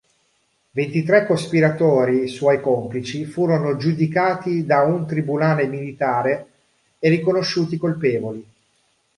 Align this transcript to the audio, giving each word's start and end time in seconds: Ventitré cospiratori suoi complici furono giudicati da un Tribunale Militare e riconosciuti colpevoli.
Ventitré 0.71 1.27
cospiratori 1.27 2.27
suoi 2.27 2.59
complici 2.59 3.23
furono 3.25 3.77
giudicati 3.77 4.65
da 4.65 4.81
un 4.81 5.05
Tribunale 5.05 5.67
Militare 5.67 6.47
e 6.97 7.07
riconosciuti 7.09 7.77
colpevoli. 7.77 8.43